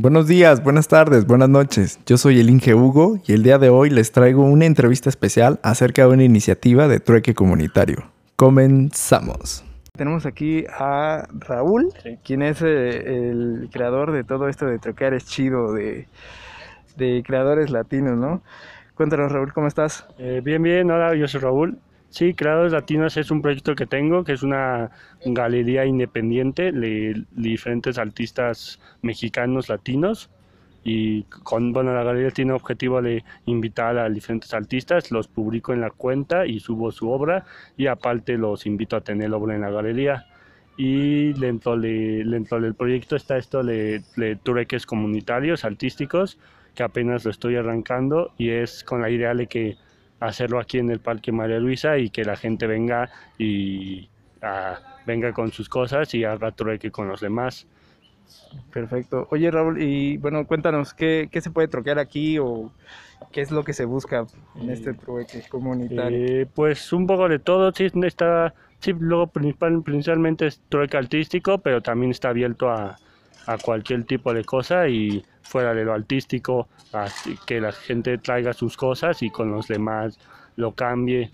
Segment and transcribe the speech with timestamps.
[0.00, 1.98] Buenos días, buenas tardes, buenas noches.
[2.06, 5.58] Yo soy el Inge Hugo y el día de hoy les traigo una entrevista especial
[5.64, 8.04] acerca de una iniciativa de trueque comunitario.
[8.36, 9.64] Comenzamos.
[9.96, 11.92] Tenemos aquí a Raúl,
[12.22, 16.06] quien es eh, el creador de todo esto de truquear es chido, de,
[16.96, 18.40] de creadores latinos, ¿no?
[18.94, 20.06] Cuéntanos, Raúl, ¿cómo estás?
[20.18, 21.76] Eh, bien, bien, hola, yo soy Raúl.
[22.10, 24.90] Sí, Creadores Latinos es un proyecto que tengo, que es una
[25.24, 30.30] galería independiente de diferentes artistas mexicanos latinos.
[30.84, 35.82] Y con, bueno, la galería tiene objetivo de invitar a diferentes artistas, los publico en
[35.82, 37.44] la cuenta y subo su obra
[37.76, 40.26] y aparte los invito a tener obra en la galería.
[40.78, 46.38] Y dentro, de, dentro del proyecto está esto de, de trueques comunitarios, artísticos,
[46.74, 49.76] que apenas lo estoy arrancando y es con la idea de que
[50.20, 54.08] hacerlo aquí en el Parque María Luisa y que la gente venga y
[54.42, 57.66] ah, venga con sus cosas y haga trueque con los demás.
[58.72, 59.26] Perfecto.
[59.30, 62.70] Oye Raúl, y bueno, cuéntanos, ¿qué, qué se puede troquear aquí o
[63.32, 66.18] qué es lo que se busca en este trueque comunitario?
[66.18, 71.58] Eh, pues un poco de todo, sí, está, sí, luego principal, principalmente es trueque artístico,
[71.58, 72.98] pero también está abierto a,
[73.46, 76.68] a cualquier tipo de cosa y fuera de lo artístico,
[77.46, 80.18] que la gente traiga sus cosas y con los demás
[80.56, 81.30] lo cambie.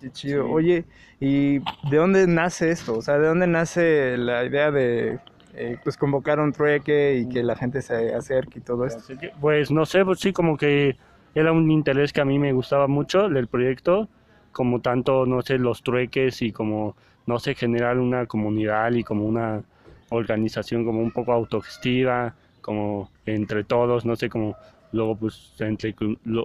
[0.00, 0.48] Qué chido.
[0.48, 0.84] Oye,
[1.20, 2.98] ¿y de dónde nace esto?
[2.98, 5.18] O sea, ¿de dónde nace la idea de
[5.54, 9.14] eh, pues convocar un trueque y que la gente se acerque y todo esto?
[9.40, 10.96] Pues no sé, pues sí, como que
[11.34, 14.08] era un interés que a mí me gustaba mucho del proyecto,
[14.52, 16.94] como tanto, no sé, los trueques y como,
[17.26, 19.62] no sé, generar una comunidad y como una
[20.10, 24.56] organización como un poco autogestiva, como entre todos, no sé, como
[24.92, 25.94] luego pues entre,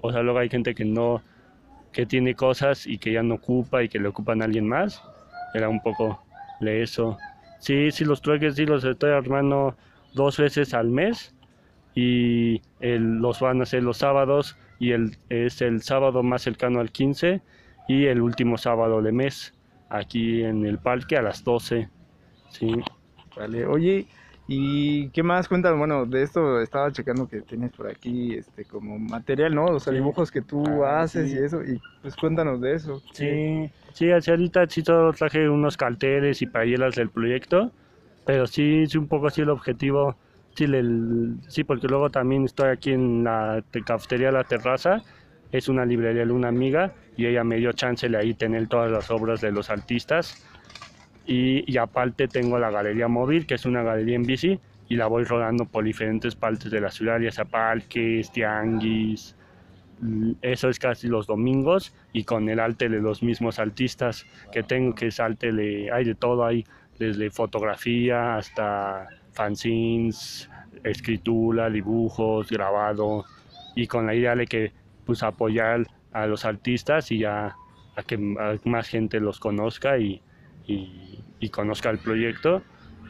[0.02, 1.22] o sea, luego hay gente que no,
[1.92, 5.02] que tiene cosas y que ya no ocupa y que le ocupan a alguien más,
[5.54, 6.22] era un poco
[6.60, 7.18] de eso.
[7.60, 9.76] Sí, sí, los trueques sí los estoy armando
[10.14, 11.36] dos veces al mes
[11.94, 16.92] y los van a hacer los sábados y el, es el sábado más cercano al
[16.92, 17.42] 15
[17.88, 19.54] y el último sábado de mes
[19.90, 21.90] aquí en el parque a las 12.
[22.50, 22.82] Sí.
[23.36, 24.08] Vale, oye,
[24.48, 25.78] ¿y qué más cuentas?
[25.78, 29.66] Bueno, de esto estaba checando que tienes por aquí este como material, ¿no?
[29.66, 33.02] O sea, dibujos que tú ah, haces y eso, y pues cuéntanos de eso.
[33.14, 37.72] Sí, sí, hacia ahorita sí todo traje unos carteles y payelas del proyecto,
[38.26, 40.16] pero sí, sí un poco así el objetivo,
[40.56, 45.02] sí, el, sí, porque luego también estoy aquí en la cafetería La Terraza,
[45.52, 48.92] es una librería de una amiga y ella me dio chance de ahí tener todas
[48.92, 50.46] las obras de los artistas
[51.26, 54.60] y, aparte tengo la galería móvil, que es una galería en bici,
[54.90, 59.36] y la voy rodando por diferentes partes de la ciudad, ya sea parques, tianguis,
[60.02, 64.64] mm, eso es casi los domingos y con el arte de los mismos artistas que
[64.64, 66.66] tengo, que es arte de, hay de todo, hay
[67.00, 70.50] desde fotografía hasta fanzines,
[70.84, 73.26] escritura, dibujos, grabado
[73.76, 74.74] y con la idea de que
[75.06, 77.56] pues apoyar a los artistas y ya
[77.96, 80.22] a que más gente los conozca y,
[80.72, 82.62] y, conozca el proyecto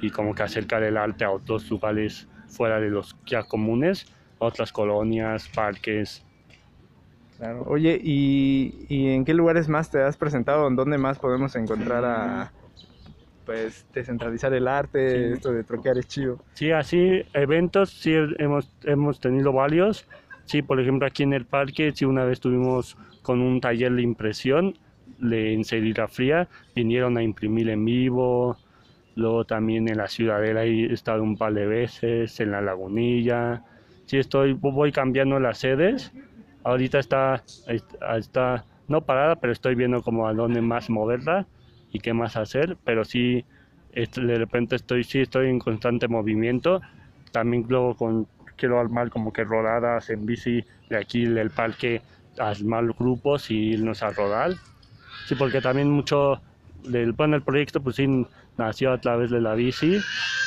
[0.02, 4.08] y como que acercar el arte a otros lugares fuera de los ya comunes,
[4.40, 6.24] otras colonias, parques.
[7.38, 7.64] Claro.
[7.68, 10.68] Oye, ¿y, ¿y, en qué lugares más te has presentado?
[10.68, 12.52] ¿En dónde más podemos encontrar a
[13.46, 16.40] pues descentralizar el arte, esto de troquear es chido?
[16.54, 20.08] Sí, así eventos sí hemos, hemos tenido varios.
[20.46, 24.02] Sí, por ejemplo aquí en el parque sí una vez tuvimos con un taller de
[24.02, 24.78] impresión
[25.22, 28.58] de fría vinieron a imprimir en vivo,
[29.16, 33.64] luego también en la Ciudadela he estado un par de veces, en la Lagunilla,
[34.06, 36.12] sí estoy, voy cambiando las sedes,
[36.64, 37.44] ahorita está,
[38.18, 41.46] está no parada, pero estoy viendo como a dónde más moverla
[41.92, 43.46] y qué más hacer, pero sí,
[43.94, 46.82] de repente estoy, sí estoy en constante movimiento,
[47.32, 52.02] también luego con, quiero armar como que rodadas en bici de aquí del parque,
[52.38, 54.54] armar grupos y irnos a rodar
[55.26, 56.42] Sí, porque también mucho
[56.84, 58.08] del bueno, el proyecto pues sí
[58.58, 60.00] nació a través de la bici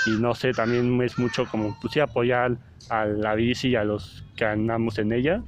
[0.06, 2.58] y no sé, también es mucho como pues sí apoyar
[2.90, 5.42] a la bici y a los que andamos en ella,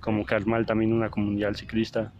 [0.00, 2.12] como que armar también una comunidad ciclista.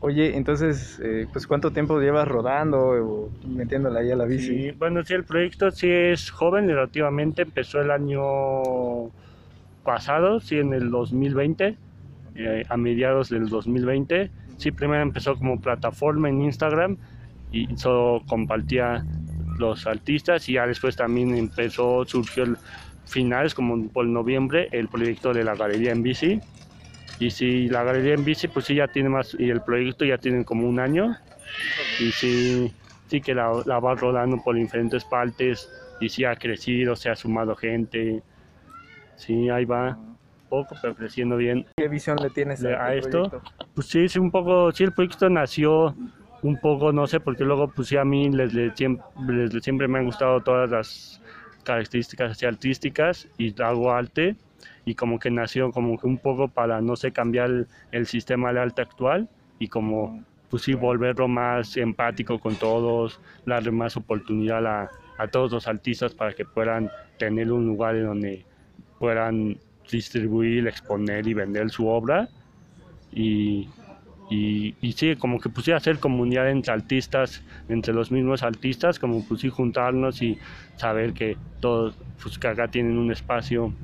[0.00, 4.46] Oye, entonces, eh, pues ¿cuánto tiempo llevas rodando o metiéndola ahí a la bici?
[4.46, 9.10] Sí, bueno, sí, el proyecto sí es joven relativamente, empezó el año
[9.84, 11.76] pasado, sí, en el 2020,
[12.34, 16.96] eh, a mediados del 2020 Sí, primero empezó como plataforma en Instagram
[17.50, 19.04] y eso compartía
[19.58, 22.56] los artistas y ya después también empezó, surgió el
[23.06, 26.40] finales como por noviembre el proyecto de la galería en bici.
[27.18, 30.18] Y si la galería en bici pues sí ya tiene más y el proyecto ya
[30.18, 31.16] tiene como un año.
[32.00, 32.72] Y sí,
[33.08, 35.68] sí que la, la va rodando por diferentes partes
[36.00, 38.22] y sí ha crecido, se ha sumado gente.
[39.16, 39.98] Sí, ahí va.
[40.52, 41.64] Poco, pero creciendo bien.
[41.78, 43.30] ¿Qué visión le tienes a, a esto?
[43.30, 43.42] proyecto?
[43.74, 45.96] Pues sí, sí, un poco, sí, el proyecto nació
[46.42, 49.64] un poco, no sé, porque luego, pues sí, a mí les, les siempre, les- les-
[49.64, 51.22] siempre me han gustado todas las
[51.64, 54.36] características así artísticas y hago arte
[54.84, 58.52] y como que nació como que un poco para, no sé, cambiar el, el sistema
[58.52, 64.66] de arte actual y como, pues sí, volverlo más empático con todos, darle más oportunidad
[64.66, 68.44] a, a todos los artistas para que puedan tener un lugar en donde
[68.98, 69.56] puedan
[69.90, 72.30] distribuir, exponer y vender su obra.
[73.10, 73.74] Y,
[74.28, 79.24] y, y sí, como que sí, hacer comunidad entre artistas, entre los mismos artistas, como
[79.24, 80.40] pues sí juntarnos y
[80.76, 83.76] saber que todos, pues que acá tienen un espacio.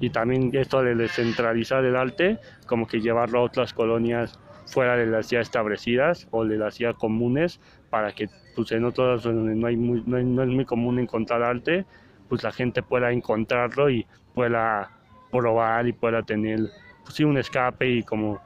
[0.00, 5.06] Y también esto de descentralizar el arte, como que llevarlo a otras colonias fuera de
[5.06, 9.66] las ya establecidas o de las ya comunes, para que pues en otros donde no,
[9.66, 11.86] hay muy, no, hay- no es muy común encontrar arte,
[12.28, 14.92] pues la gente pueda encontrarlo y pueda
[15.30, 16.60] probar y pueda tener
[17.04, 18.40] pues sí, un escape y como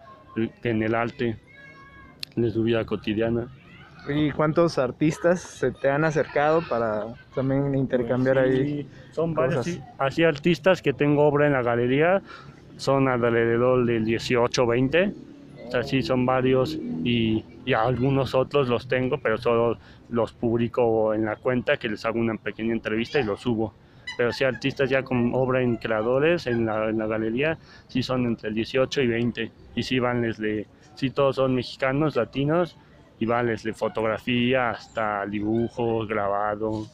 [0.63, 1.37] en el arte
[2.37, 3.49] de su vida cotidiana.
[4.09, 8.83] ¿Y cuántos artistas se te han acercado para también intercambiar Pues ahí?
[8.83, 9.81] sí, Son varios, cosas?
[9.99, 12.23] Así artistas que tengo obra en la galería,
[12.77, 15.13] son alrededor del 18 20.
[15.69, 16.75] O sea, sí, son varios
[17.05, 19.79] y, y algunos otros los tengo, pero solo
[20.11, 23.73] los publico en la cuenta, que les hago una pequeña entrevista y los subo.
[24.17, 28.27] Pero sí, artistas ya con obra en creadores en la, en la galería, sí son
[28.27, 29.53] entre el 18 y 20.
[29.75, 32.77] Y sí van desde, sí todos son mexicanos, latinos,
[33.19, 36.89] y van desde fotografía hasta dibujos, grabado.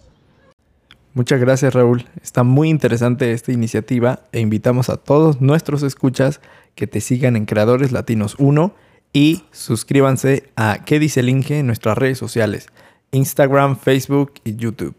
[1.15, 6.41] Muchas gracias Raúl, está muy interesante esta iniciativa e invitamos a todos nuestros escuchas
[6.75, 8.75] que te sigan en Creadores Latinos 1
[9.13, 11.61] y suscríbanse a ¿Qué dice el Inge?
[11.61, 12.69] en nuestras redes sociales,
[13.11, 14.95] Instagram, Facebook y YouTube.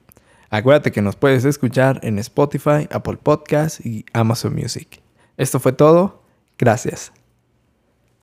[0.50, 5.02] Acuérdate que nos puedes escuchar en Spotify, Apple Podcasts y Amazon Music.
[5.38, 6.24] Esto fue todo,
[6.58, 7.12] gracias.